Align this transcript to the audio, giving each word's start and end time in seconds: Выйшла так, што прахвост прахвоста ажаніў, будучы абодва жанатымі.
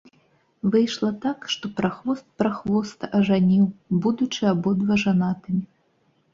Выйшла 0.75 1.09
так, 1.25 1.43
што 1.55 1.65
прахвост 1.81 2.25
прахвоста 2.43 3.05
ажаніў, 3.21 3.65
будучы 4.03 4.41
абодва 4.57 4.93
жанатымі. 5.07 5.63